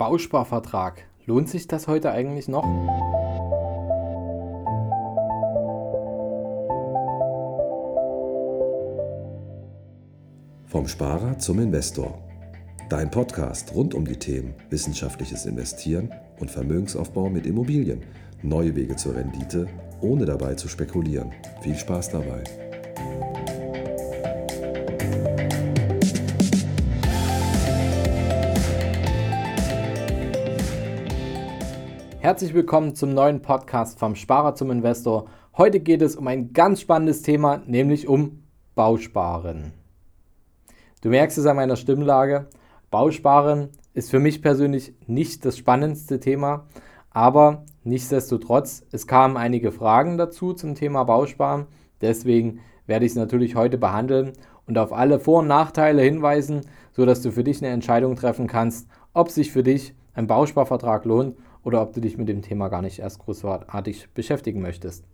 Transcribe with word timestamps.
Bausparvertrag. 0.00 1.06
Lohnt 1.26 1.50
sich 1.50 1.68
das 1.68 1.86
heute 1.86 2.10
eigentlich 2.10 2.48
noch? 2.48 2.64
Vom 10.64 10.88
Sparer 10.88 11.36
zum 11.38 11.60
Investor. 11.60 12.18
Dein 12.88 13.10
Podcast 13.10 13.74
rund 13.74 13.92
um 13.92 14.06
die 14.06 14.16
Themen 14.16 14.54
wissenschaftliches 14.70 15.44
Investieren 15.44 16.10
und 16.38 16.50
Vermögensaufbau 16.50 17.28
mit 17.28 17.44
Immobilien. 17.44 18.00
Neue 18.40 18.74
Wege 18.74 18.96
zur 18.96 19.16
Rendite, 19.16 19.66
ohne 20.00 20.24
dabei 20.24 20.54
zu 20.54 20.68
spekulieren. 20.68 21.30
Viel 21.60 21.76
Spaß 21.76 22.12
dabei. 22.12 22.42
Herzlich 32.22 32.52
willkommen 32.52 32.94
zum 32.94 33.14
neuen 33.14 33.40
Podcast 33.40 33.98
vom 33.98 34.14
Sparer 34.14 34.54
zum 34.54 34.70
Investor. 34.70 35.24
Heute 35.56 35.80
geht 35.80 36.02
es 36.02 36.16
um 36.16 36.26
ein 36.26 36.52
ganz 36.52 36.82
spannendes 36.82 37.22
Thema, 37.22 37.62
nämlich 37.64 38.08
um 38.08 38.42
Bausparen. 38.74 39.72
Du 41.00 41.08
merkst 41.08 41.38
es 41.38 41.46
an 41.46 41.56
meiner 41.56 41.76
Stimmlage. 41.76 42.50
Bausparen 42.90 43.70
ist 43.94 44.10
für 44.10 44.18
mich 44.18 44.42
persönlich 44.42 44.92
nicht 45.06 45.46
das 45.46 45.56
spannendste 45.56 46.20
Thema, 46.20 46.66
aber 47.08 47.64
nichtsdestotrotz, 47.84 48.84
es 48.92 49.06
kamen 49.06 49.38
einige 49.38 49.72
Fragen 49.72 50.18
dazu 50.18 50.52
zum 50.52 50.74
Thema 50.74 51.04
Bausparen. 51.04 51.68
Deswegen 52.02 52.60
werde 52.86 53.06
ich 53.06 53.12
es 53.12 53.16
natürlich 53.16 53.56
heute 53.56 53.78
behandeln 53.78 54.34
und 54.66 54.76
auf 54.76 54.92
alle 54.92 55.20
Vor- 55.20 55.38
und 55.38 55.48
Nachteile 55.48 56.02
hinweisen, 56.02 56.66
sodass 56.92 57.22
du 57.22 57.32
für 57.32 57.44
dich 57.44 57.62
eine 57.62 57.72
Entscheidung 57.72 58.14
treffen 58.14 58.46
kannst, 58.46 58.90
ob 59.14 59.30
sich 59.30 59.52
für 59.52 59.62
dich 59.62 59.94
ein 60.12 60.26
Bausparvertrag 60.26 61.06
lohnt 61.06 61.34
oder 61.64 61.82
ob 61.82 61.92
du 61.92 62.00
dich 62.00 62.16
mit 62.16 62.28
dem 62.28 62.42
Thema 62.42 62.68
gar 62.68 62.82
nicht 62.82 62.98
erst 62.98 63.18
großartig 63.20 64.08
beschäftigen 64.14 64.60
möchtest. 64.60 65.04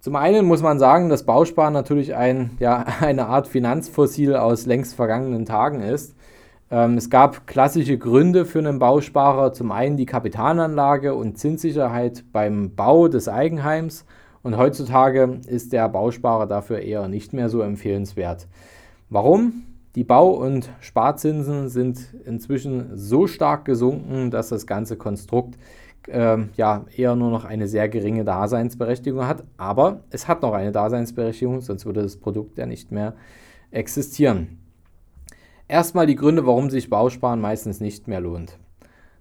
Zum 0.00 0.16
einen 0.16 0.46
muss 0.46 0.62
man 0.62 0.78
sagen, 0.78 1.10
dass 1.10 1.26
Bausparen 1.26 1.74
natürlich 1.74 2.14
ein, 2.14 2.52
ja, 2.58 2.86
eine 3.00 3.26
Art 3.26 3.46
Finanzfossil 3.48 4.34
aus 4.34 4.66
längst 4.66 4.94
vergangenen 4.94 5.44
Tagen 5.44 5.82
ist. 5.82 6.14
Ähm, 6.70 6.96
es 6.96 7.10
gab 7.10 7.46
klassische 7.46 7.98
Gründe 7.98 8.46
für 8.46 8.60
einen 8.60 8.78
Bausparer. 8.78 9.52
Zum 9.52 9.72
einen 9.72 9.96
die 9.96 10.06
Kapitalanlage 10.06 11.14
und 11.14 11.38
Zinssicherheit 11.38 12.24
beim 12.32 12.74
Bau 12.74 13.08
des 13.08 13.28
Eigenheims. 13.28 14.06
Und 14.42 14.56
heutzutage 14.56 15.40
ist 15.46 15.72
der 15.74 15.88
Bausparer 15.88 16.46
dafür 16.46 16.78
eher 16.78 17.06
nicht 17.08 17.34
mehr 17.34 17.50
so 17.50 17.60
empfehlenswert. 17.60 18.46
Warum? 19.10 19.64
Die 19.96 20.04
Bau- 20.04 20.30
und 20.30 20.70
Sparzinsen 20.80 21.68
sind 21.68 22.14
inzwischen 22.24 22.96
so 22.96 23.26
stark 23.26 23.64
gesunken, 23.64 24.30
dass 24.30 24.48
das 24.48 24.66
ganze 24.66 24.96
Konstrukt 24.96 25.58
äh, 26.06 26.38
ja 26.54 26.84
eher 26.96 27.16
nur 27.16 27.30
noch 27.30 27.44
eine 27.44 27.66
sehr 27.66 27.88
geringe 27.88 28.24
Daseinsberechtigung 28.24 29.26
hat. 29.26 29.42
Aber 29.56 30.04
es 30.10 30.28
hat 30.28 30.42
noch 30.42 30.52
eine 30.52 30.70
Daseinsberechtigung, 30.70 31.60
sonst 31.60 31.86
würde 31.86 32.02
das 32.02 32.16
Produkt 32.16 32.56
ja 32.58 32.66
nicht 32.66 32.92
mehr 32.92 33.14
existieren. 33.72 34.60
Erstmal 35.66 36.06
die 36.06 36.16
Gründe, 36.16 36.46
warum 36.46 36.70
sich 36.70 36.90
Bausparen 36.90 37.40
meistens 37.40 37.80
nicht 37.80 38.06
mehr 38.06 38.20
lohnt. 38.20 38.58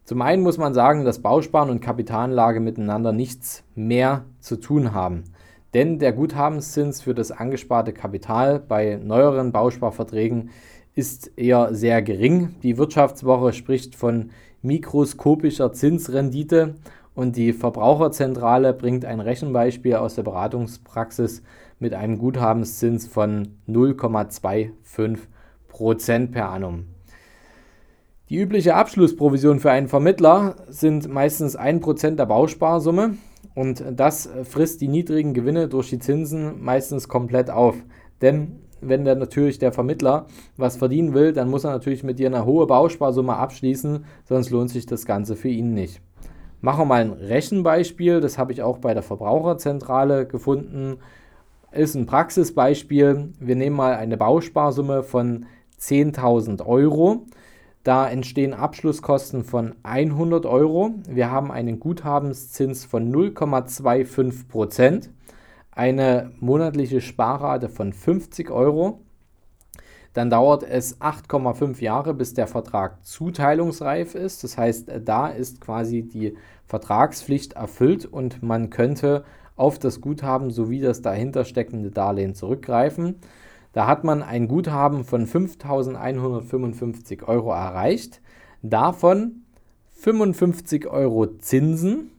Zum 0.03 0.21
einen 0.21 0.41
muss 0.41 0.57
man 0.57 0.73
sagen, 0.73 1.05
dass 1.05 1.21
Bausparen 1.21 1.69
und 1.69 1.81
Kapitalanlage 1.81 2.59
miteinander 2.59 3.11
nichts 3.11 3.63
mehr 3.75 4.25
zu 4.39 4.55
tun 4.55 4.93
haben. 4.93 5.25
Denn 5.73 5.99
der 5.99 6.13
Guthabenszins 6.13 7.01
für 7.01 7.13
das 7.13 7.31
angesparte 7.31 7.93
Kapital 7.93 8.59
bei 8.59 8.99
neueren 9.03 9.51
Bausparverträgen 9.51 10.49
ist 10.95 11.31
eher 11.37 11.73
sehr 11.73 12.01
gering. 12.01 12.55
Die 12.63 12.77
Wirtschaftswoche 12.77 13.53
spricht 13.53 13.95
von 13.95 14.31
mikroskopischer 14.61 15.71
Zinsrendite 15.71 16.75
und 17.13 17.35
die 17.35 17.53
Verbraucherzentrale 17.53 18.73
bringt 18.73 19.05
ein 19.05 19.19
Rechenbeispiel 19.19 19.95
aus 19.95 20.15
der 20.15 20.23
Beratungspraxis 20.23 21.43
mit 21.79 21.93
einem 21.93 22.17
Guthabenszins 22.17 23.07
von 23.07 23.49
0,25 23.67 25.17
Prozent 25.67 26.31
per 26.31 26.49
annum. 26.49 26.85
Die 28.29 28.37
übliche 28.37 28.75
Abschlussprovision 28.75 29.59
für 29.59 29.71
einen 29.71 29.87
Vermittler 29.87 30.55
sind 30.67 31.07
meistens 31.07 31.57
1% 31.57 32.15
der 32.15 32.25
Bausparsumme. 32.25 33.15
Und 33.55 33.83
das 33.95 34.29
frisst 34.43 34.81
die 34.81 34.87
niedrigen 34.87 35.33
Gewinne 35.33 35.67
durch 35.67 35.89
die 35.89 35.99
Zinsen 35.99 36.63
meistens 36.63 37.07
komplett 37.07 37.49
auf. 37.49 37.75
Denn 38.21 38.59
wenn 38.81 39.05
der 39.05 39.15
natürlich 39.15 39.59
der 39.59 39.71
Vermittler 39.71 40.27
was 40.57 40.77
verdienen 40.77 41.13
will, 41.13 41.33
dann 41.33 41.49
muss 41.49 41.63
er 41.63 41.71
natürlich 41.71 42.03
mit 42.03 42.19
dir 42.19 42.27
eine 42.27 42.45
hohe 42.45 42.67
Bausparsumme 42.67 43.35
abschließen, 43.35 44.05
sonst 44.25 44.49
lohnt 44.51 44.69
sich 44.69 44.85
das 44.85 45.05
Ganze 45.05 45.35
für 45.35 45.49
ihn 45.49 45.73
nicht. 45.73 46.01
Machen 46.61 46.81
wir 46.81 46.85
mal 46.85 47.01
ein 47.01 47.11
Rechenbeispiel, 47.11 48.19
das 48.19 48.37
habe 48.37 48.51
ich 48.51 48.61
auch 48.61 48.77
bei 48.79 48.93
der 48.93 49.03
Verbraucherzentrale 49.03 50.25
gefunden. 50.25 50.97
Ist 51.71 51.95
ein 51.95 52.05
Praxisbeispiel. 52.05 53.33
Wir 53.39 53.55
nehmen 53.55 53.75
mal 53.75 53.93
eine 53.93 54.17
Bausparsumme 54.17 55.03
von 55.03 55.45
10.000 55.79 56.65
Euro. 56.65 57.25
Da 57.83 58.09
entstehen 58.09 58.53
Abschlusskosten 58.53 59.45
von 59.45 59.75
100 59.83 60.45
Euro. 60.45 60.95
Wir 61.07 61.31
haben 61.31 61.49
einen 61.49 61.79
Guthabenszins 61.79 62.83
von 62.83 63.09
0,25 63.09 64.47
Prozent, 64.49 65.09
eine 65.71 66.31
monatliche 66.39 66.99
Sparrate 66.99 67.69
von 67.69 67.93
50 67.93 68.51
Euro. 68.51 68.99
Dann 70.11 70.29
dauert 70.29 70.63
es 70.63 70.99
8,5 70.99 71.81
Jahre, 71.81 72.13
bis 72.13 72.33
der 72.33 72.47
Vertrag 72.47 73.05
zuteilungsreif 73.05 74.13
ist. 74.13 74.43
Das 74.43 74.57
heißt, 74.57 74.91
da 75.05 75.27
ist 75.27 75.61
quasi 75.61 76.01
die 76.01 76.35
Vertragspflicht 76.65 77.53
erfüllt 77.53 78.05
und 78.05 78.43
man 78.43 78.69
könnte 78.69 79.23
auf 79.55 79.79
das 79.79 80.01
Guthaben 80.01 80.51
sowie 80.51 80.81
das 80.81 81.01
dahinter 81.01 81.45
steckende 81.45 81.91
Darlehen 81.91 82.35
zurückgreifen. 82.35 83.15
Da 83.71 83.87
hat 83.87 84.03
man 84.03 84.23
ein 84.23 84.47
Guthaben 84.47 85.03
von 85.03 85.27
5.155 85.27 87.27
Euro 87.27 87.51
erreicht. 87.51 88.21
Davon 88.61 89.43
55 89.91 90.87
Euro 90.87 91.27
Zinsen 91.37 92.11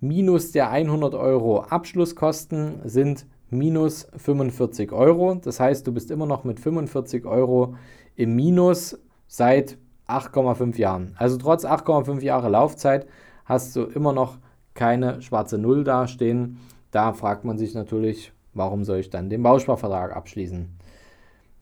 minus 0.00 0.52
der 0.52 0.70
100 0.70 1.14
Euro 1.14 1.62
Abschlusskosten 1.62 2.80
sind 2.84 3.26
minus 3.50 4.08
45 4.16 4.92
Euro. 4.92 5.36
Das 5.36 5.60
heißt, 5.60 5.86
du 5.86 5.92
bist 5.92 6.10
immer 6.10 6.26
noch 6.26 6.44
mit 6.44 6.58
45 6.58 7.26
Euro 7.26 7.76
im 8.16 8.34
Minus 8.34 8.98
seit 9.28 9.78
8,5 10.08 10.78
Jahren. 10.78 11.14
Also 11.16 11.36
trotz 11.36 11.64
8,5 11.64 12.20
Jahre 12.20 12.48
Laufzeit 12.48 13.06
hast 13.44 13.76
du 13.76 13.84
immer 13.84 14.12
noch 14.12 14.38
keine 14.74 15.22
schwarze 15.22 15.58
Null 15.58 15.84
dastehen. 15.84 16.58
Da 16.90 17.12
fragt 17.12 17.44
man 17.44 17.58
sich 17.58 17.74
natürlich, 17.74 18.32
warum 18.54 18.84
soll 18.84 18.98
ich 18.98 19.10
dann 19.10 19.30
den 19.30 19.42
Bausparvertrag 19.42 20.14
abschließen? 20.14 20.68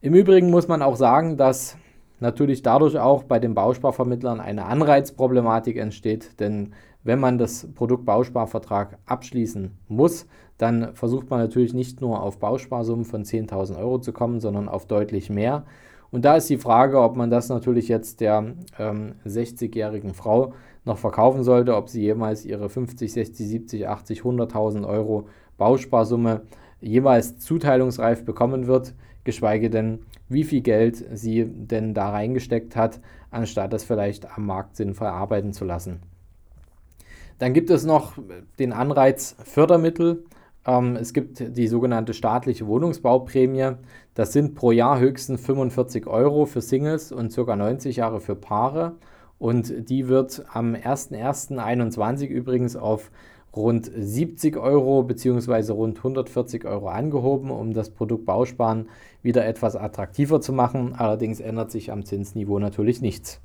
Im 0.00 0.14
Übrigen 0.14 0.50
muss 0.50 0.68
man 0.68 0.82
auch 0.82 0.96
sagen, 0.96 1.36
dass 1.36 1.76
natürlich 2.20 2.62
dadurch 2.62 2.98
auch 2.98 3.24
bei 3.24 3.38
den 3.38 3.54
Bausparvermittlern 3.54 4.40
eine 4.40 4.66
Anreizproblematik 4.66 5.76
entsteht, 5.76 6.40
denn 6.40 6.72
wenn 7.02 7.18
man 7.18 7.38
das 7.38 7.66
Produkt 7.74 8.04
Bausparvertrag 8.04 8.98
abschließen 9.06 9.70
muss, 9.88 10.26
dann 10.58 10.94
versucht 10.94 11.30
man 11.30 11.40
natürlich 11.40 11.72
nicht 11.72 12.00
nur 12.00 12.22
auf 12.22 12.38
Bausparsummen 12.38 13.06
von 13.06 13.24
10.000 13.24 13.78
Euro 13.78 13.98
zu 13.98 14.12
kommen, 14.12 14.40
sondern 14.40 14.68
auf 14.68 14.86
deutlich 14.86 15.30
mehr. 15.30 15.64
Und 16.10 16.24
da 16.24 16.36
ist 16.36 16.50
die 16.50 16.58
Frage, 16.58 17.00
ob 17.00 17.16
man 17.16 17.30
das 17.30 17.48
natürlich 17.48 17.88
jetzt 17.88 18.20
der 18.20 18.54
ähm, 18.78 19.14
60-jährigen 19.24 20.12
Frau 20.12 20.52
noch 20.84 20.98
verkaufen 20.98 21.44
sollte, 21.44 21.76
ob 21.76 21.88
sie 21.88 22.02
jemals 22.02 22.44
ihre 22.44 22.68
50, 22.68 23.12
60, 23.12 23.48
70, 23.48 23.88
80, 23.88 24.20
100.000 24.22 24.86
Euro 24.86 25.28
Bausparsumme 25.56 26.42
jeweils 26.80 27.38
zuteilungsreif 27.38 28.24
bekommen 28.24 28.66
wird, 28.66 28.94
geschweige 29.24 29.70
denn, 29.70 30.00
wie 30.28 30.44
viel 30.44 30.60
Geld 30.60 31.04
sie 31.12 31.44
denn 31.44 31.94
da 31.94 32.10
reingesteckt 32.10 32.76
hat, 32.76 33.00
anstatt 33.30 33.72
das 33.72 33.84
vielleicht 33.84 34.36
am 34.36 34.46
Markt 34.46 34.76
sinnvoll 34.76 35.08
arbeiten 35.08 35.52
zu 35.52 35.64
lassen. 35.64 36.00
Dann 37.38 37.54
gibt 37.54 37.70
es 37.70 37.84
noch 37.84 38.14
den 38.58 38.72
Anreiz 38.72 39.34
Fördermittel. 39.44 40.24
Ähm, 40.66 40.96
es 40.96 41.12
gibt 41.14 41.56
die 41.56 41.68
sogenannte 41.68 42.12
staatliche 42.12 42.66
Wohnungsbauprämie. 42.66 43.72
Das 44.14 44.32
sind 44.32 44.54
pro 44.54 44.72
Jahr 44.72 45.00
höchstens 45.00 45.40
45 45.40 46.06
Euro 46.06 46.44
für 46.44 46.60
Singles 46.60 47.12
und 47.12 47.34
ca. 47.34 47.56
90 47.56 47.96
Jahre 47.96 48.20
für 48.20 48.36
Paare. 48.36 48.96
Und 49.38 49.88
die 49.88 50.06
wird 50.08 50.44
am 50.52 50.74
01.01.2021 50.74 52.26
übrigens 52.26 52.76
auf 52.76 53.10
rund 53.54 53.90
70 53.94 54.56
Euro 54.56 55.02
bzw. 55.02 55.72
rund 55.72 55.98
140 55.98 56.64
Euro 56.64 56.88
angehoben, 56.88 57.50
um 57.50 57.72
das 57.72 57.90
Produkt 57.90 58.26
Bausparen 58.26 58.88
wieder 59.22 59.46
etwas 59.46 59.76
attraktiver 59.76 60.40
zu 60.40 60.52
machen. 60.52 60.94
Allerdings 60.96 61.40
ändert 61.40 61.70
sich 61.70 61.90
am 61.92 62.04
Zinsniveau 62.04 62.58
natürlich 62.58 63.00
nichts. 63.00 63.40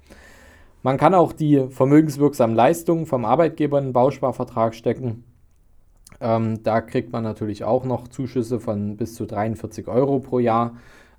Man 0.83 0.97
kann 0.97 1.15
auch 1.15 1.33
die 1.33 1.67
vermögenswirksamen 1.69 2.55
Leistungen 2.55 3.07
vom 3.07 3.25
Arbeitgeber 3.25 3.79
in 3.79 3.85
den 3.85 3.93
Bausparvertrag 3.93 4.75
stecken. 4.75 5.23
Ähm, 6.21 6.61
da 6.63 6.81
kriegt 6.81 7.11
man 7.11 7.23
natürlich 7.23 7.63
auch 7.63 7.85
noch 7.85 8.07
Zuschüsse 8.07 8.59
von 8.59 8.95
bis 8.95 9.15
zu 9.15 9.25
43 9.25 9.87
Euro 9.87 10.19
pro 10.19 10.39
Jahr. 10.39 10.75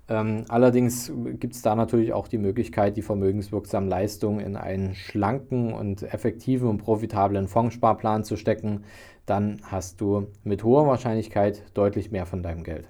Ähm, 0.09 0.45
allerdings 0.47 1.11
gibt 1.39 1.53
es 1.53 1.61
da 1.61 1.75
natürlich 1.75 2.13
auch 2.13 2.27
die 2.27 2.37
Möglichkeit, 2.37 2.95
die 2.95 3.01
vermögenswirksamen 3.01 3.89
Leistungen 3.89 4.39
in 4.39 4.55
einen 4.55 4.95
schlanken 4.95 5.73
und 5.73 6.03
effektiven 6.03 6.69
und 6.69 6.77
profitablen 6.77 7.47
Fondssparplan 7.47 8.23
zu 8.23 8.37
stecken. 8.37 8.83
Dann 9.25 9.59
hast 9.63 9.99
du 9.99 10.27
mit 10.43 10.63
hoher 10.63 10.87
Wahrscheinlichkeit 10.87 11.63
deutlich 11.73 12.11
mehr 12.11 12.25
von 12.25 12.41
deinem 12.41 12.63
Geld. 12.63 12.89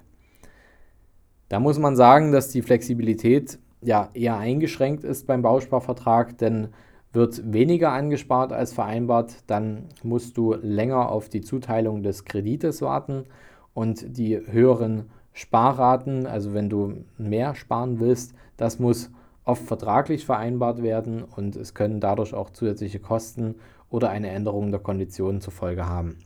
Da 1.48 1.58
muss 1.58 1.78
man 1.78 1.96
sagen, 1.96 2.30
dass 2.30 2.50
die 2.50 2.62
Flexibilität 2.62 3.58
ja 3.80 4.10
eher 4.14 4.36
eingeschränkt 4.36 5.02
ist 5.02 5.26
beim 5.26 5.42
Bausparvertrag, 5.42 6.38
denn 6.38 6.68
wird 7.12 7.52
weniger 7.52 7.92
angespart 7.92 8.52
als 8.52 8.72
vereinbart, 8.72 9.34
dann 9.46 9.86
musst 10.02 10.36
du 10.36 10.54
länger 10.54 11.10
auf 11.10 11.28
die 11.28 11.40
Zuteilung 11.40 12.02
des 12.02 12.24
Kredites 12.24 12.82
warten 12.82 13.24
und 13.72 14.18
die 14.18 14.38
höheren 14.38 15.10
Sparraten, 15.32 16.26
also 16.26 16.54
wenn 16.54 16.68
du 16.68 17.04
mehr 17.16 17.54
sparen 17.54 18.00
willst, 18.00 18.34
das 18.56 18.78
muss 18.78 19.10
oft 19.44 19.62
vertraglich 19.62 20.26
vereinbart 20.26 20.82
werden 20.82 21.22
und 21.24 21.56
es 21.56 21.74
können 21.74 22.00
dadurch 22.00 22.34
auch 22.34 22.50
zusätzliche 22.50 23.00
Kosten 23.00 23.54
oder 23.88 24.10
eine 24.10 24.28
Änderung 24.28 24.70
der 24.70 24.80
Konditionen 24.80 25.40
zur 25.40 25.52
Folge 25.52 25.86
haben. 25.86 26.18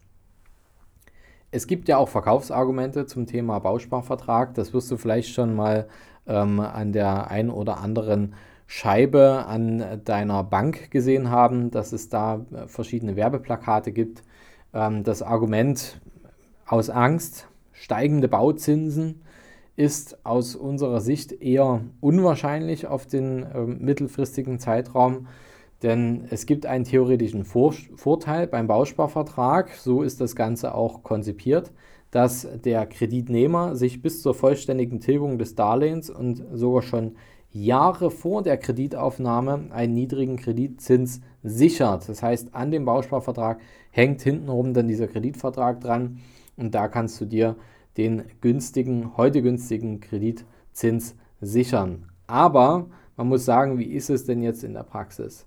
Es 1.54 1.66
gibt 1.66 1.88
ja 1.88 1.98
auch 1.98 2.08
Verkaufsargumente 2.08 3.06
zum 3.06 3.26
Thema 3.26 3.58
Bausparvertrag. 3.58 4.54
Das 4.54 4.72
wirst 4.72 4.90
du 4.90 4.96
vielleicht 4.96 5.34
schon 5.34 5.54
mal 5.54 5.86
ähm, 6.26 6.60
an 6.60 6.92
der 6.92 7.30
einen 7.30 7.50
oder 7.50 7.78
anderen 7.78 8.34
Scheibe 8.66 9.44
an 9.46 10.00
deiner 10.04 10.44
Bank 10.44 10.90
gesehen 10.90 11.30
haben, 11.30 11.70
dass 11.70 11.92
es 11.92 12.08
da 12.08 12.40
verschiedene 12.66 13.16
Werbeplakate 13.16 13.92
gibt. 13.92 14.22
Ähm, 14.72 15.04
das 15.04 15.22
Argument 15.22 16.00
aus 16.66 16.88
Angst, 16.88 17.48
steigende 17.72 18.28
Bauzinsen, 18.28 19.22
ist 19.76 20.24
aus 20.24 20.54
unserer 20.54 21.00
Sicht 21.00 21.32
eher 21.32 21.82
unwahrscheinlich 22.00 22.86
auf 22.86 23.06
den 23.06 23.42
äh, 23.42 23.64
mittelfristigen 23.64 24.58
Zeitraum, 24.58 25.26
denn 25.82 26.26
es 26.30 26.46
gibt 26.46 26.66
einen 26.66 26.84
theoretischen 26.84 27.44
Vor 27.44 27.74
Vorteil 27.96 28.46
beim 28.46 28.66
Bausparvertrag, 28.66 29.70
so 29.70 30.02
ist 30.02 30.20
das 30.20 30.36
Ganze 30.36 30.74
auch 30.74 31.02
konzipiert, 31.02 31.72
dass 32.10 32.46
der 32.64 32.86
Kreditnehmer 32.86 33.74
sich 33.74 34.02
bis 34.02 34.22
zur 34.22 34.34
vollständigen 34.34 35.00
Tilgung 35.00 35.38
des 35.38 35.54
Darlehens 35.54 36.10
und 36.10 36.44
sogar 36.52 36.82
schon 36.82 37.16
Jahre 37.50 38.10
vor 38.10 38.42
der 38.42 38.58
Kreditaufnahme 38.58 39.66
einen 39.70 39.94
niedrigen 39.94 40.36
Kreditzins 40.36 41.20
sichert. 41.42 42.08
Das 42.08 42.22
heißt, 42.22 42.54
an 42.54 42.70
dem 42.70 42.84
Bausparvertrag 42.84 43.60
hängt 43.90 44.22
hintenrum 44.22 44.72
dann 44.74 44.88
dieser 44.88 45.08
Kreditvertrag 45.08 45.80
dran 45.80 46.20
und 46.56 46.74
da 46.74 46.88
kannst 46.88 47.20
du 47.20 47.24
dir 47.24 47.56
den 47.96 48.24
günstigen, 48.40 49.16
heute 49.16 49.42
günstigen 49.42 50.00
Kreditzins 50.00 51.16
sichern. 51.40 52.06
Aber 52.26 52.86
man 53.16 53.28
muss 53.28 53.44
sagen, 53.44 53.78
wie 53.78 53.92
ist 53.92 54.10
es 54.10 54.24
denn 54.24 54.42
jetzt 54.42 54.64
in 54.64 54.74
der 54.74 54.84
Praxis? 54.84 55.46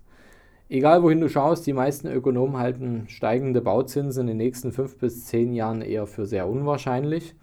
Egal 0.68 1.02
wohin 1.02 1.20
du 1.20 1.28
schaust, 1.28 1.66
die 1.66 1.72
meisten 1.72 2.08
Ökonomen 2.08 2.56
halten 2.56 3.04
steigende 3.08 3.60
Bauzinsen 3.60 4.22
in 4.22 4.26
den 4.26 4.36
nächsten 4.38 4.72
fünf 4.72 4.98
bis 4.98 5.24
zehn 5.24 5.52
Jahren 5.52 5.80
eher 5.80 6.06
für 6.06 6.26
sehr 6.26 6.48
unwahrscheinlich. 6.48 7.34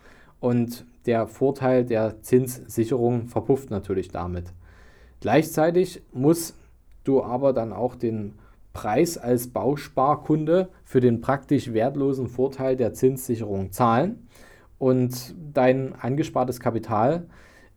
Und 0.41 0.85
der 1.05 1.27
Vorteil 1.27 1.85
der 1.85 2.21
Zinssicherung 2.21 3.27
verpufft 3.27 3.69
natürlich 3.69 4.09
damit. 4.09 4.53
Gleichzeitig 5.21 6.01
musst 6.11 6.57
du 7.05 7.23
aber 7.23 7.53
dann 7.53 7.71
auch 7.71 7.95
den 7.95 8.33
Preis 8.73 9.17
als 9.17 9.47
Bausparkunde 9.47 10.69
für 10.83 10.99
den 10.99 11.21
praktisch 11.21 11.73
wertlosen 11.73 12.27
Vorteil 12.27 12.75
der 12.75 12.93
Zinssicherung 12.93 13.71
zahlen 13.71 14.27
und 14.79 15.35
dein 15.53 15.93
angespartes 15.93 16.59
Kapital 16.59 17.27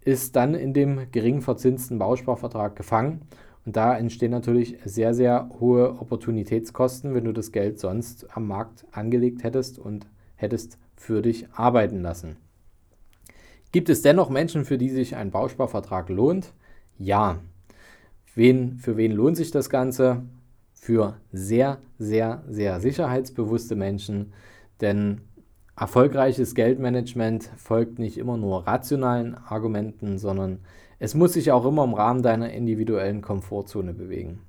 ist 0.00 0.36
dann 0.36 0.54
in 0.54 0.72
dem 0.72 1.10
gering 1.12 1.42
verzinsten 1.42 1.98
Bausparvertrag 1.98 2.74
gefangen 2.74 3.20
und 3.66 3.76
da 3.76 3.96
entstehen 3.96 4.30
natürlich 4.30 4.78
sehr, 4.84 5.12
sehr 5.12 5.50
hohe 5.60 6.00
Opportunitätskosten, 6.00 7.14
wenn 7.14 7.24
du 7.24 7.32
das 7.32 7.52
Geld 7.52 7.78
sonst 7.80 8.26
am 8.34 8.46
Markt 8.46 8.86
angelegt 8.92 9.42
hättest 9.42 9.78
und 9.78 10.06
hättest 10.36 10.78
für 10.94 11.20
dich 11.20 11.48
arbeiten 11.52 12.00
lassen. 12.00 12.36
Gibt 13.72 13.88
es 13.88 14.02
dennoch 14.02 14.30
Menschen, 14.30 14.64
für 14.64 14.78
die 14.78 14.88
sich 14.88 15.16
ein 15.16 15.30
Bausparvertrag 15.30 16.08
lohnt? 16.08 16.54
Ja. 16.96 17.40
Wen, 18.34 18.78
für 18.78 18.96
wen 18.96 19.12
lohnt 19.12 19.36
sich 19.36 19.50
das 19.50 19.68
Ganze? 19.68 20.22
Für 20.86 21.14
sehr, 21.32 21.78
sehr, 21.98 22.44
sehr 22.48 22.78
sicherheitsbewusste 22.78 23.74
Menschen, 23.74 24.32
denn 24.80 25.20
erfolgreiches 25.74 26.54
Geldmanagement 26.54 27.50
folgt 27.56 27.98
nicht 27.98 28.18
immer 28.18 28.36
nur 28.36 28.68
rationalen 28.68 29.34
Argumenten, 29.34 30.16
sondern 30.16 30.60
es 31.00 31.16
muss 31.16 31.32
sich 31.32 31.50
auch 31.50 31.66
immer 31.66 31.82
im 31.82 31.94
Rahmen 31.94 32.22
deiner 32.22 32.52
individuellen 32.52 33.20
Komfortzone 33.20 33.94
bewegen. 33.94 34.42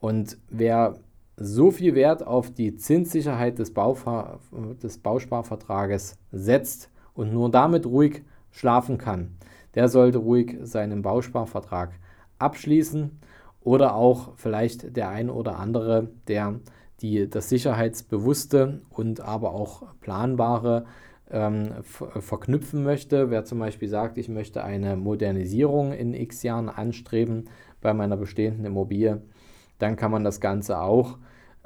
Und 0.00 0.36
wer 0.50 0.98
so 1.38 1.70
viel 1.70 1.94
Wert 1.94 2.26
auf 2.26 2.50
die 2.52 2.76
Zinssicherheit 2.76 3.58
des, 3.58 3.72
Bauver 3.72 4.40
des 4.82 4.98
Bausparvertrages 4.98 6.18
setzt 6.30 6.90
und 7.14 7.32
nur 7.32 7.50
damit 7.50 7.86
ruhig 7.86 8.22
schlafen 8.50 8.98
kann, 8.98 9.30
der 9.74 9.88
sollte 9.88 10.18
ruhig 10.18 10.58
seinen 10.60 11.00
Bausparvertrag 11.00 11.92
abschließen 12.38 13.18
oder 13.62 13.94
auch 13.94 14.32
vielleicht 14.36 14.96
der 14.96 15.10
ein 15.10 15.30
oder 15.30 15.58
andere, 15.58 16.08
der 16.28 16.60
die, 17.00 17.28
das 17.28 17.48
sicherheitsbewusste 17.48 18.82
und 18.90 19.20
aber 19.20 19.54
auch 19.54 19.82
planbare 20.00 20.84
ähm, 21.30 21.70
verknüpfen 21.82 22.82
möchte. 22.82 23.30
Wer 23.30 23.44
zum 23.44 23.58
Beispiel 23.58 23.88
sagt, 23.88 24.18
ich 24.18 24.28
möchte 24.28 24.64
eine 24.64 24.96
Modernisierung 24.96 25.92
in 25.92 26.14
x 26.14 26.42
Jahren 26.42 26.68
anstreben 26.68 27.48
bei 27.80 27.94
meiner 27.94 28.16
bestehenden 28.16 28.64
Immobilie, 28.64 29.22
dann 29.78 29.96
kann 29.96 30.10
man 30.10 30.24
das 30.24 30.40
Ganze 30.40 30.80
auch 30.80 31.18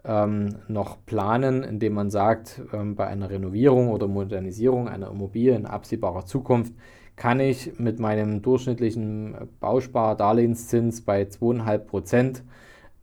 ähm, 0.04 0.56
noch 0.68 1.04
planen, 1.06 1.62
indem 1.62 1.94
man 1.94 2.10
sagt, 2.10 2.60
ähm, 2.72 2.94
bei 2.94 3.06
einer 3.06 3.30
Renovierung 3.30 3.88
oder 3.90 4.06
Modernisierung 4.06 4.88
einer 4.88 5.10
Immobilie 5.10 5.56
in 5.56 5.66
absehbarer 5.66 6.26
Zukunft 6.26 6.74
kann 7.16 7.40
ich 7.40 7.78
mit 7.78 7.98
meinem 7.98 8.42
durchschnittlichen 8.42 9.36
Bauspardarlehenszins 9.60 11.02
bei 11.02 11.22
2,5 11.22 11.78
Prozent 11.78 12.44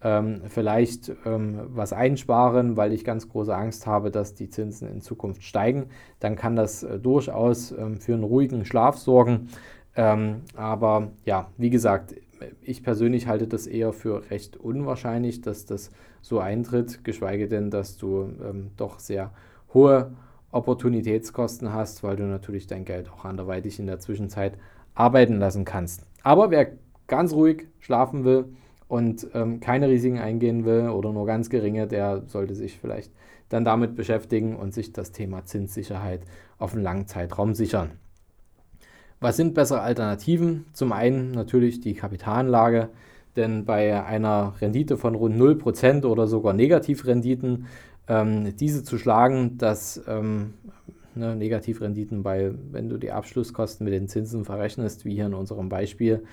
ähm, 0.03 0.41
vielleicht 0.47 1.11
ähm, 1.25 1.61
was 1.67 1.93
einsparen, 1.93 2.75
weil 2.75 2.91
ich 2.91 3.05
ganz 3.05 3.29
große 3.29 3.55
Angst 3.55 3.85
habe, 3.85 4.11
dass 4.11 4.33
die 4.33 4.49
Zinsen 4.49 4.87
in 4.89 5.01
Zukunft 5.01 5.43
steigen. 5.43 5.85
Dann 6.19 6.35
kann 6.35 6.55
das 6.55 6.83
äh, 6.83 6.99
durchaus 6.99 7.71
ähm, 7.71 7.97
für 7.97 8.13
einen 8.13 8.23
ruhigen 8.23 8.65
Schlaf 8.65 8.97
sorgen. 8.97 9.49
Ähm, 9.95 10.41
aber 10.55 11.11
ja, 11.25 11.49
wie 11.57 11.69
gesagt, 11.69 12.15
ich 12.61 12.81
persönlich 12.81 13.27
halte 13.27 13.47
das 13.47 13.67
eher 13.67 13.93
für 13.93 14.29
recht 14.31 14.57
unwahrscheinlich, 14.57 15.41
dass 15.41 15.65
das 15.65 15.91
so 16.21 16.39
eintritt, 16.39 17.03
geschweige 17.03 17.47
denn, 17.47 17.69
dass 17.69 17.97
du 17.97 18.31
ähm, 18.43 18.71
doch 18.77 18.99
sehr 18.99 19.31
hohe 19.73 20.11
Opportunitätskosten 20.51 21.73
hast, 21.73 22.03
weil 22.03 22.15
du 22.15 22.23
natürlich 22.23 22.67
dein 22.67 22.85
Geld 22.85 23.09
auch 23.11 23.25
anderweitig 23.25 23.79
in 23.79 23.87
der 23.87 23.99
Zwischenzeit 23.99 24.57
arbeiten 24.93 25.39
lassen 25.39 25.65
kannst. 25.65 26.05
Aber 26.23 26.51
wer 26.51 26.73
ganz 27.07 27.33
ruhig 27.33 27.67
schlafen 27.79 28.23
will 28.23 28.45
und 28.87 29.27
ähm, 29.33 29.59
keine 29.59 29.87
Risiken 29.87 30.19
eingehen 30.19 30.65
will 30.65 30.89
oder 30.89 31.13
nur 31.13 31.25
ganz 31.25 31.49
geringe, 31.49 31.87
der 31.87 32.23
sollte 32.27 32.55
sich 32.55 32.77
vielleicht 32.79 33.11
dann 33.49 33.65
damit 33.65 33.95
beschäftigen 33.95 34.55
und 34.55 34.73
sich 34.73 34.93
das 34.93 35.11
Thema 35.11 35.45
Zinssicherheit 35.45 36.21
auf 36.57 36.73
einen 36.73 36.83
langen 36.83 37.07
Zeitraum 37.07 37.53
sichern. 37.53 37.91
Was 39.19 39.37
sind 39.37 39.53
bessere 39.53 39.81
Alternativen? 39.81 40.65
Zum 40.73 40.91
einen 40.91 41.31
natürlich 41.31 41.79
die 41.79 41.93
Kapitalanlage, 41.93 42.89
denn 43.35 43.65
bei 43.65 44.03
einer 44.03 44.53
Rendite 44.59 44.97
von 44.97 45.15
rund 45.15 45.35
0% 45.35 46.05
oder 46.05 46.27
sogar 46.27 46.53
Negativrenditen, 46.53 47.67
ähm, 48.07 48.55
diese 48.57 48.83
zu 48.83 48.97
schlagen, 48.97 49.57
dass 49.57 50.01
ähm, 50.07 50.53
ne, 51.15 51.35
Negativrenditen 51.35 52.23
bei, 52.23 52.51
wenn 52.71 52.89
du 52.89 52.97
die 52.97 53.11
Abschlusskosten 53.11 53.83
mit 53.85 53.93
den 53.93 54.07
Zinsen 54.07 54.45
verrechnest, 54.45 55.05
wie 55.05 55.15
hier 55.15 55.27
in 55.27 55.33
unserem 55.33 55.69
Beispiel, 55.69 56.23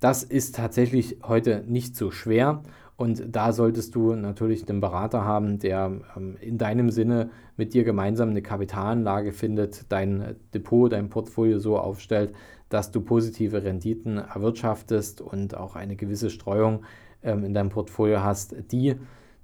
das 0.00 0.22
ist 0.22 0.56
tatsächlich 0.56 1.18
heute 1.22 1.64
nicht 1.66 1.96
so 1.96 2.10
schwer. 2.10 2.62
Und 2.96 3.24
da 3.28 3.52
solltest 3.52 3.94
du 3.94 4.14
natürlich 4.14 4.66
einen 4.68 4.80
Berater 4.80 5.24
haben, 5.24 5.58
der 5.58 6.00
ähm, 6.16 6.36
in 6.40 6.56
deinem 6.56 6.90
Sinne 6.90 7.30
mit 7.56 7.74
dir 7.74 7.84
gemeinsam 7.84 8.30
eine 8.30 8.42
Kapitalanlage 8.42 9.32
findet, 9.32 9.90
dein 9.90 10.36
Depot, 10.54 10.90
dein 10.90 11.10
Portfolio 11.10 11.58
so 11.58 11.78
aufstellt, 11.78 12.32
dass 12.68 12.90
du 12.90 13.00
positive 13.00 13.62
Renditen 13.62 14.18
erwirtschaftest 14.18 15.20
und 15.20 15.56
auch 15.56 15.76
eine 15.76 15.96
gewisse 15.96 16.30
Streuung 16.30 16.84
ähm, 17.22 17.44
in 17.44 17.54
deinem 17.54 17.70
Portfolio 17.70 18.22
hast, 18.22 18.56
die 18.72 18.96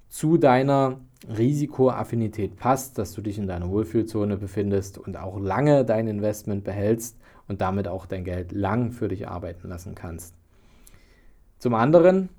zu 0.09 0.37
deiner 0.37 0.99
Risikoaffinität 1.27 2.57
passt, 2.57 2.97
dass 2.97 3.13
du 3.13 3.21
dich 3.21 3.37
in 3.37 3.47
deiner 3.47 3.69
Wohlfühlzone 3.69 4.37
befindest 4.37 4.97
und 4.97 5.17
auch 5.17 5.39
lange 5.39 5.85
dein 5.85 6.07
Investment 6.07 6.63
behältst 6.63 7.17
und 7.47 7.61
damit 7.61 7.87
auch 7.87 8.05
dein 8.05 8.23
Geld 8.23 8.51
lang 8.51 8.91
für 8.91 9.07
dich 9.07 9.27
arbeiten 9.27 9.69
lassen 9.69 9.95
kannst. 9.95 10.35
Zum 11.59 11.73
anderen 11.73 12.29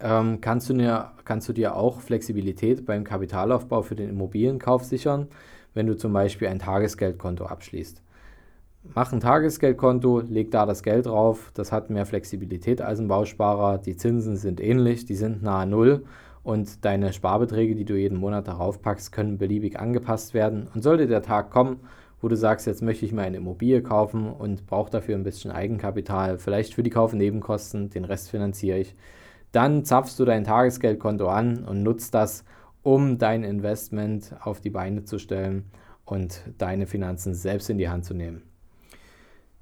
ähm, 0.00 0.40
kannst, 0.40 0.70
du 0.70 0.74
dir, 0.74 1.12
kannst 1.24 1.48
du 1.48 1.52
dir 1.52 1.74
auch 1.74 2.00
Flexibilität 2.00 2.86
beim 2.86 3.04
Kapitalaufbau 3.04 3.82
für 3.82 3.96
den 3.96 4.08
Immobilienkauf 4.10 4.84
sichern, 4.84 5.28
wenn 5.74 5.86
du 5.86 5.96
zum 5.96 6.12
Beispiel 6.12 6.48
ein 6.48 6.58
Tagesgeldkonto 6.58 7.46
abschließt. 7.46 8.00
Mach 8.82 9.12
ein 9.12 9.20
Tagesgeldkonto, 9.20 10.20
leg 10.20 10.50
da 10.50 10.66
das 10.66 10.82
Geld 10.82 11.06
drauf. 11.06 11.50
Das 11.54 11.72
hat 11.72 11.90
mehr 11.90 12.06
Flexibilität 12.06 12.80
als 12.80 12.98
ein 12.98 13.08
Bausparer. 13.08 13.78
Die 13.78 13.96
Zinsen 13.96 14.36
sind 14.36 14.60
ähnlich, 14.60 15.04
die 15.04 15.14
sind 15.14 15.42
nahe 15.42 15.66
Null 15.66 16.04
und 16.42 16.84
deine 16.84 17.12
Sparbeträge, 17.12 17.74
die 17.74 17.84
du 17.84 17.94
jeden 17.94 18.18
Monat 18.18 18.48
darauf 18.48 18.80
packst, 18.80 19.12
können 19.12 19.38
beliebig 19.38 19.78
angepasst 19.78 20.34
werden. 20.34 20.68
Und 20.74 20.82
sollte 20.82 21.06
der 21.06 21.22
Tag 21.22 21.50
kommen, 21.50 21.80
wo 22.20 22.28
du 22.28 22.36
sagst, 22.36 22.66
jetzt 22.66 22.82
möchte 22.82 23.04
ich 23.04 23.12
mir 23.12 23.22
eine 23.22 23.36
Immobilie 23.36 23.82
kaufen 23.82 24.32
und 24.32 24.66
brauche 24.66 24.90
dafür 24.90 25.14
ein 25.14 25.24
bisschen 25.24 25.50
Eigenkapital, 25.50 26.38
vielleicht 26.38 26.74
für 26.74 26.82
die 26.82 26.90
Kaufnebenkosten, 26.90 27.90
den 27.90 28.04
Rest 28.04 28.30
finanziere 28.30 28.78
ich, 28.78 28.94
dann 29.52 29.84
zapfst 29.84 30.18
du 30.18 30.24
dein 30.24 30.44
Tagesgeldkonto 30.44 31.28
an 31.28 31.64
und 31.64 31.82
nutzt 31.82 32.14
das, 32.14 32.44
um 32.82 33.18
dein 33.18 33.44
Investment 33.44 34.34
auf 34.40 34.60
die 34.60 34.70
Beine 34.70 35.04
zu 35.04 35.18
stellen 35.18 35.70
und 36.04 36.42
deine 36.58 36.86
Finanzen 36.86 37.34
selbst 37.34 37.70
in 37.70 37.78
die 37.78 37.88
Hand 37.88 38.04
zu 38.04 38.14
nehmen. 38.14 38.42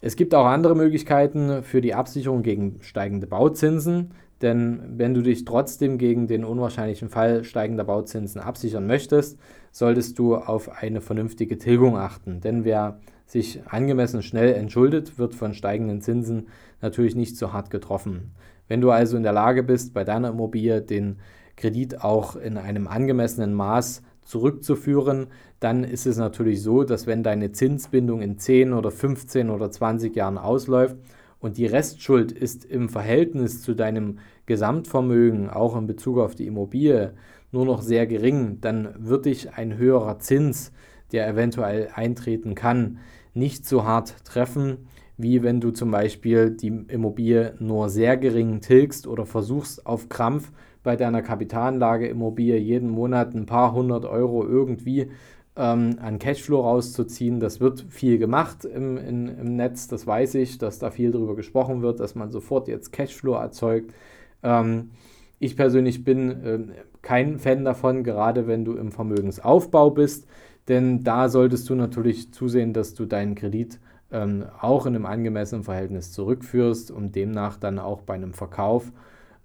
Es 0.06 0.14
gibt 0.14 0.36
auch 0.36 0.46
andere 0.46 0.76
Möglichkeiten 0.76 1.64
für 1.64 1.80
die 1.80 1.92
Absicherung 1.92 2.44
gegen 2.44 2.78
steigende 2.80 3.26
Bauzinsen, 3.26 4.12
denn 4.40 4.80
wenn 4.98 5.14
du 5.14 5.20
dich 5.20 5.44
trotzdem 5.44 5.98
gegen 5.98 6.28
den 6.28 6.44
unwahrscheinlichen 6.44 7.08
Fall 7.08 7.42
steigender 7.42 7.82
Bauzinsen 7.82 8.40
absichern 8.40 8.86
möchtest, 8.86 9.36
solltest 9.72 10.16
du 10.20 10.36
auf 10.36 10.80
eine 10.80 11.00
vernünftige 11.00 11.58
Tilgung 11.58 11.96
achten. 11.96 12.40
Denn 12.40 12.64
wer 12.64 13.00
sich 13.26 13.62
angemessen 13.66 14.22
schnell 14.22 14.54
entschuldet, 14.54 15.18
wird 15.18 15.34
von 15.34 15.54
steigenden 15.54 16.00
Zinsen 16.00 16.46
natürlich 16.80 17.16
nicht 17.16 17.36
so 17.36 17.52
hart 17.52 17.70
getroffen. 17.70 18.30
Wenn 18.68 18.80
du 18.80 18.92
also 18.92 19.16
in 19.16 19.25
der 19.25 19.32
Lage 19.32 19.64
bist, 19.64 19.92
bei 19.92 20.04
deiner 20.04 20.28
Immobilie 20.28 20.82
den 20.82 21.16
Kredit 21.56 22.04
auch 22.04 22.36
in 22.36 22.58
einem 22.58 22.86
angemessenen 22.86 23.54
Maß 23.54 24.02
zurückzuführen, 24.26 25.28
dann 25.61 25.85
ist 25.85 26.06
es 26.06 26.18
natürlich 26.18 26.62
so, 26.62 26.85
dass 26.85 27.06
wenn 27.06 27.23
deine 27.23 27.52
Zinsbindung 27.52 28.21
in 28.21 28.38
10 28.38 28.73
oder 28.75 28.90
15 28.90 29.49
oder 29.49 29.71
20 29.71 30.14
Jahren 30.14 30.37
ausläuft 30.37 30.97
und 31.40 31.56
die 31.56 31.66
Restschuld 31.66 32.33
ist 32.33 32.64
im 32.64 32.88
Verhältnis 32.88 33.62
zu 33.62 33.75
deinem 33.75 34.18
Gesamtvermögen, 34.45 35.49
auch 35.49 35.76
in 35.76 35.87
Bezug 35.87 36.18
auf 36.18 36.35
die 36.35 36.47
Immobilie, 36.47 37.14
nur 37.52 37.64
noch 37.64 37.80
sehr 37.80 38.06
gering, 38.06 38.59
dann 38.61 38.95
wird 38.99 39.25
dich 39.25 39.54
ein 39.54 39.78
höherer 39.78 40.18
Zins, 40.18 40.73
der 41.12 41.28
eventuell 41.28 41.88
eintreten 41.95 42.54
kann, 42.54 42.99
nicht 43.33 43.66
so 43.66 43.85
hart 43.85 44.25
treffen, 44.25 44.88
wie 45.16 45.42
wenn 45.42 45.61
du 45.61 45.71
zum 45.71 45.90
Beispiel 45.90 46.50
die 46.50 46.85
Immobilie 46.88 47.54
nur 47.59 47.88
sehr 47.88 48.16
gering 48.16 48.61
tilgst 48.61 49.06
oder 49.06 49.25
versuchst 49.25 49.87
auf 49.87 50.09
Krampf 50.09 50.52
bei 50.86 50.94
deiner 50.94 51.20
Kapitalanlage 51.20 52.06
Immobilie 52.06 52.56
jeden 52.56 52.88
Monat 52.88 53.34
ein 53.34 53.44
paar 53.44 53.72
hundert 53.72 54.04
Euro 54.04 54.46
irgendwie 54.46 55.10
ähm, 55.56 55.96
an 56.00 56.20
Cashflow 56.20 56.60
rauszuziehen. 56.60 57.40
Das 57.40 57.60
wird 57.60 57.84
viel 57.88 58.18
gemacht 58.18 58.64
im, 58.64 58.96
in, 58.96 59.26
im 59.26 59.56
Netz, 59.56 59.88
das 59.88 60.06
weiß 60.06 60.36
ich, 60.36 60.58
dass 60.58 60.78
da 60.78 60.92
viel 60.92 61.10
darüber 61.10 61.34
gesprochen 61.34 61.82
wird, 61.82 61.98
dass 61.98 62.14
man 62.14 62.30
sofort 62.30 62.68
jetzt 62.68 62.92
Cashflow 62.92 63.34
erzeugt. 63.34 63.92
Ähm, 64.44 64.90
ich 65.40 65.56
persönlich 65.56 66.04
bin 66.04 66.30
äh, 66.30 66.58
kein 67.02 67.40
Fan 67.40 67.64
davon, 67.64 68.04
gerade 68.04 68.46
wenn 68.46 68.64
du 68.64 68.76
im 68.76 68.92
Vermögensaufbau 68.92 69.90
bist, 69.90 70.28
denn 70.68 71.02
da 71.02 71.28
solltest 71.28 71.68
du 71.68 71.74
natürlich 71.74 72.32
zusehen, 72.32 72.72
dass 72.72 72.94
du 72.94 73.06
deinen 73.06 73.34
Kredit 73.34 73.80
ähm, 74.12 74.44
auch 74.60 74.86
in 74.86 74.94
einem 74.94 75.06
angemessenen 75.06 75.64
Verhältnis 75.64 76.12
zurückführst, 76.12 76.92
um 76.92 77.10
demnach 77.10 77.56
dann 77.56 77.80
auch 77.80 78.02
bei 78.02 78.14
einem 78.14 78.34
Verkauf 78.34 78.92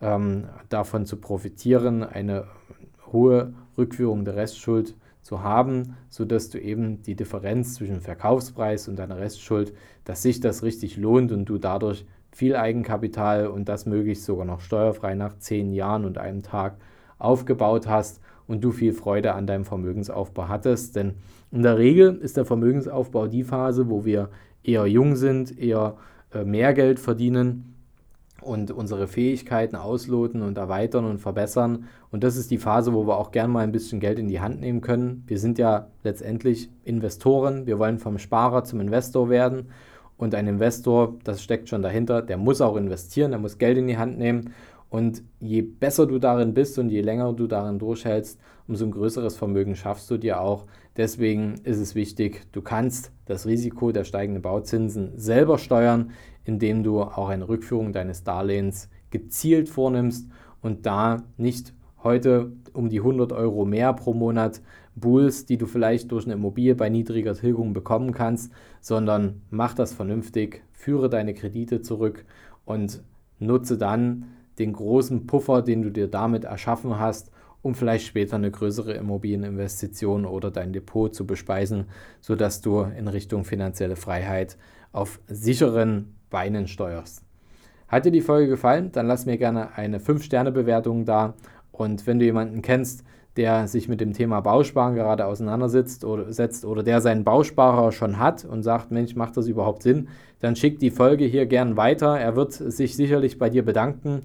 ähm, 0.02 0.46
davon 0.70 1.06
zu 1.06 1.18
profitieren, 1.18 2.04
eine 2.04 2.46
hohe 3.12 3.54
Rückführung 3.78 4.26
der 4.26 4.36
Restschuld 4.36 4.96
zu 5.22 5.44
haben, 5.44 5.96
sodass 6.10 6.50
du 6.50 6.60
eben 6.60 7.04
die 7.04 7.16
Differenz 7.16 7.76
zwischen 7.76 8.02
Verkaufspreis 8.02 8.88
und 8.88 8.98
deiner 8.98 9.20
Restschuld, 9.20 9.74
dass 10.04 10.24
sich 10.24 10.40
das 10.40 10.64
richtig 10.64 10.98
lohnt 10.98 11.32
und 11.32 11.46
du 11.46 11.58
dadurch 11.58 12.06
viel 12.32 12.56
Eigenkapital 12.56 13.48
und 13.48 13.70
das 13.70 13.86
möglichst 13.86 14.26
sogar 14.26 14.46
noch 14.46 14.62
steuerfrei 14.62 15.16
nach 15.16 15.38
zehn 15.38 15.74
Jahren 15.74 16.06
und 16.06 16.18
einem 16.18 16.42
Tag 16.42 16.78
aufgebaut 17.20 17.88
hast 17.88 18.22
und 18.48 18.64
du 18.64 18.72
viel 18.72 18.94
Freude 18.94 19.34
an 19.34 19.46
deinem 19.46 19.66
Vermögensaufbau 19.66 20.48
hattest. 20.48 20.96
Denn 20.96 21.16
in 21.52 21.62
der 21.62 21.78
Regel 21.78 22.16
ist 22.16 22.38
der 22.38 22.46
Vermögensaufbau 22.46 23.28
die 23.28 23.44
Phase, 23.44 23.90
wo 23.90 24.06
wir 24.06 24.30
eher 24.64 24.88
jung 24.88 25.16
sind, 25.16 25.58
eher 25.58 25.98
äh, 26.34 26.44
mehr 26.44 26.74
Geld 26.74 27.00
verdienen 27.00 27.72
und 28.42 28.72
unsere 28.72 29.08
Fähigkeiten 29.08 29.76
ausloten 29.76 30.42
und 30.42 30.58
erweitern 30.58 31.06
und 31.06 31.20
verbessern. 31.20 31.86
Und 32.12 32.24
das 32.24 32.36
ist 32.36 32.52
die 32.52 32.58
Phase, 32.58 32.94
wo 32.94 33.06
wir 33.08 33.18
auch 33.18 33.32
gern 33.32 33.52
mal 33.52 33.62
ein 33.64 33.72
bisschen 33.72 34.00
Geld 34.00 34.20
in 34.20 34.28
die 34.28 34.42
Hand 34.42 34.60
nehmen 34.60 34.82
können. 34.82 35.24
Wir 35.28 35.40
sind 35.40 35.58
ja 35.58 35.88
letztendlich 36.04 36.70
Investoren. 36.84 37.66
Wir 37.68 37.80
wollen 37.80 38.00
vom 38.00 38.18
Sparer 38.18 38.64
zum 38.64 38.82
Investor 38.82 39.30
werden. 39.30 39.70
Und 40.18 40.36
ein 40.36 40.48
Investor, 40.48 41.16
das 41.24 41.42
steckt 41.42 41.70
schon 41.70 41.82
dahinter, 41.82 42.22
der 42.22 42.38
muss 42.38 42.62
auch 42.62 42.76
investieren, 42.76 43.32
der 43.32 43.40
muss 43.40 43.58
Geld 43.58 43.78
in 43.78 43.88
die 43.88 43.98
Hand 43.98 44.20
nehmen. 44.20 44.54
Und 44.90 45.24
je 45.40 45.62
besser 45.62 46.06
du 46.06 46.20
darin 46.20 46.54
bist 46.54 46.78
und 46.78 46.90
je 46.90 47.02
länger 47.02 47.34
du 47.34 47.48
darin 47.48 47.80
durchhältst, 47.80 48.40
umso 48.72 48.86
ein 48.86 48.92
größeres 48.92 49.36
Vermögen 49.36 49.76
schaffst 49.76 50.10
du 50.10 50.18
dir 50.18 50.40
auch. 50.40 50.66
Deswegen 50.96 51.56
ist 51.66 51.78
es 51.78 51.94
wichtig, 51.94 52.48
du 52.54 52.62
kannst 52.62 53.12
das 53.26 53.46
Risiko 53.46 53.92
der 53.92 54.06
steigenden 54.06 54.42
Bauzinsen 54.42 55.12
selber 55.18 55.58
steuern, 55.58 56.12
indem 56.46 56.82
du 56.82 57.02
auch 57.02 57.28
eine 57.28 57.50
Rückführung 57.50 57.92
deines 57.92 58.24
Darlehens 58.24 58.90
gezielt 59.10 59.68
vornimmst 59.68 60.30
und 60.62 60.86
da 60.86 61.22
nicht 61.36 61.74
heute 62.02 62.54
um 62.72 62.88
die 62.88 63.00
100 63.00 63.34
Euro 63.34 63.66
mehr 63.66 63.92
pro 63.92 64.14
Monat 64.14 64.62
buhlst, 64.96 65.50
die 65.50 65.58
du 65.58 65.66
vielleicht 65.66 66.10
durch 66.14 66.24
eine 66.24 66.36
Immobilie 66.36 66.76
bei 66.76 66.88
niedriger 66.88 67.34
Tilgung 67.34 67.74
bekommen 67.74 68.14
kannst, 68.14 68.54
sondern 68.80 69.42
mach 69.50 69.74
das 69.74 69.92
vernünftig, 69.92 70.64
führe 70.72 71.10
deine 71.10 71.34
Kredite 71.34 71.82
zurück 71.82 72.24
und 72.64 73.04
nutze 73.38 73.78
dann 73.78 74.28
den 74.60 74.72
großen 74.72 75.28
Puffer, 75.28 75.62
den 75.62 75.82
du 75.82 75.92
dir 75.92 76.08
damit 76.08 76.46
erschaffen 76.46 76.98
hast, 76.98 77.32
um 77.62 77.76
vielleicht 77.76 78.06
später 78.06 78.36
eine 78.36 78.52
größere 78.52 78.94
Immobilieninvestition 78.94 80.26
oder 80.26 80.52
dein 80.52 80.74
Depot 80.74 81.14
zu 81.14 81.26
bespeisen, 81.26 81.86
sodass 82.20 82.62
du 82.62 82.82
in 82.82 83.08
Richtung 83.08 83.46
finanzielle 83.46 83.96
Freiheit 83.96 84.58
auf 84.92 85.20
sicheren 85.28 86.16
Beinen 86.30 86.68
steuerst. 86.68 87.24
Hat 87.88 88.06
dir 88.06 88.12
die 88.12 88.22
Folge 88.22 88.48
gefallen? 88.48 88.92
Dann 88.92 89.08
lass 89.08 89.26
mir 89.26 89.38
gerne 89.38 89.76
eine 89.76 90.00
5-Sterne-Bewertung 90.00 91.06
da. 91.06 91.34
Und 91.72 92.08
wenn 92.08 92.20
du 92.20 92.26
jemanden 92.26 92.62
kennst, 92.62 93.04
der 93.38 93.68
sich 93.68 93.88
mit 93.88 94.02
dem 94.02 94.14
Thema 94.14 94.42
Bausparen 94.42 94.96
gerade 94.96 95.26
auseinandersetzt 95.26 96.04
oder, 96.04 96.32
setzt 96.34 96.66
oder 96.66 96.84
der 96.84 97.00
seinen 97.00 97.24
Bausparer 97.24 97.92
schon 97.92 98.20
hat 98.20 98.44
und 98.44 98.64
sagt, 98.64 98.92
Mensch, 98.92 99.16
macht 99.16 99.38
das 99.38 99.48
überhaupt 99.48 99.84
Sinn, 99.84 100.10
dann 100.40 100.56
schick 100.56 100.80
die 100.80 100.90
Folge 100.90 101.26
hier 101.26 101.46
gern 101.46 101.78
weiter. 101.78 102.20
Er 102.20 102.36
wird 102.36 102.52
sich 102.54 102.96
sicherlich 102.96 103.38
bei 103.38 103.50
dir 103.50 103.64
bedanken. 103.64 104.22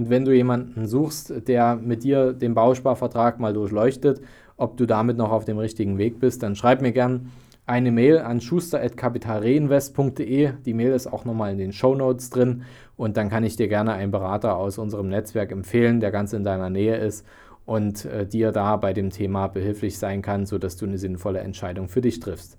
Und 0.00 0.08
wenn 0.08 0.24
du 0.24 0.34
jemanden 0.34 0.86
suchst, 0.86 1.46
der 1.46 1.76
mit 1.76 2.04
dir 2.04 2.32
den 2.32 2.54
Bausparvertrag 2.54 3.38
mal 3.38 3.52
durchleuchtet, 3.52 4.22
ob 4.56 4.78
du 4.78 4.86
damit 4.86 5.18
noch 5.18 5.30
auf 5.30 5.44
dem 5.44 5.58
richtigen 5.58 5.98
Weg 5.98 6.20
bist, 6.20 6.42
dann 6.42 6.56
schreib 6.56 6.80
mir 6.80 6.92
gern 6.92 7.30
eine 7.66 7.92
Mail 7.92 8.20
an 8.20 8.40
schuster.kapitalreinvest.de. 8.40 10.52
Die 10.64 10.72
Mail 10.72 10.92
ist 10.92 11.06
auch 11.06 11.26
nochmal 11.26 11.52
in 11.52 11.58
den 11.58 11.74
Show 11.74 11.94
Notes 11.94 12.30
drin 12.30 12.62
und 12.96 13.18
dann 13.18 13.28
kann 13.28 13.44
ich 13.44 13.56
dir 13.56 13.68
gerne 13.68 13.92
einen 13.92 14.10
Berater 14.10 14.56
aus 14.56 14.78
unserem 14.78 15.10
Netzwerk 15.10 15.52
empfehlen, 15.52 16.00
der 16.00 16.12
ganz 16.12 16.32
in 16.32 16.44
deiner 16.44 16.70
Nähe 16.70 16.96
ist 16.96 17.26
und 17.66 18.06
äh, 18.06 18.26
dir 18.26 18.52
da 18.52 18.78
bei 18.78 18.94
dem 18.94 19.10
Thema 19.10 19.48
behilflich 19.48 19.98
sein 19.98 20.22
kann, 20.22 20.46
sodass 20.46 20.78
du 20.78 20.86
eine 20.86 20.96
sinnvolle 20.96 21.40
Entscheidung 21.40 21.90
für 21.90 22.00
dich 22.00 22.20
triffst. 22.20 22.56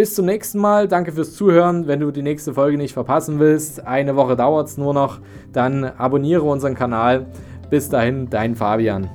Bis 0.00 0.14
zum 0.14 0.24
nächsten 0.24 0.58
Mal. 0.58 0.88
Danke 0.88 1.12
fürs 1.12 1.34
Zuhören. 1.34 1.86
Wenn 1.86 2.00
du 2.00 2.10
die 2.10 2.22
nächste 2.22 2.54
Folge 2.54 2.78
nicht 2.78 2.94
verpassen 2.94 3.38
willst, 3.38 3.86
eine 3.86 4.16
Woche 4.16 4.34
dauert 4.34 4.68
es 4.68 4.78
nur 4.78 4.94
noch, 4.94 5.20
dann 5.52 5.84
abonniere 5.84 6.40
unseren 6.44 6.74
Kanal. 6.74 7.26
Bis 7.68 7.90
dahin, 7.90 8.30
dein 8.30 8.56
Fabian. 8.56 9.10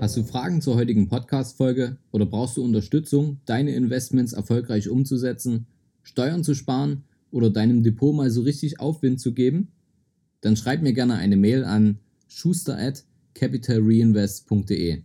Hast 0.00 0.16
du 0.16 0.24
Fragen 0.24 0.62
zur 0.62 0.74
heutigen 0.74 1.08
Podcast-Folge 1.08 1.96
oder 2.10 2.26
brauchst 2.26 2.56
du 2.56 2.64
Unterstützung, 2.64 3.38
deine 3.46 3.72
Investments 3.76 4.32
erfolgreich 4.32 4.88
umzusetzen, 4.88 5.66
Steuern 6.02 6.42
zu 6.42 6.54
sparen 6.54 7.04
oder 7.30 7.50
deinem 7.50 7.84
Depot 7.84 8.16
mal 8.16 8.30
so 8.30 8.40
richtig 8.42 8.80
Aufwind 8.80 9.20
zu 9.20 9.32
geben? 9.32 9.68
Dann 10.40 10.56
schreib 10.56 10.82
mir 10.82 10.92
gerne 10.92 11.14
eine 11.14 11.36
Mail 11.36 11.64
an 11.64 12.00
schuster 12.26 12.76
at 12.76 13.04
capitalreinvest.de. 13.34 15.04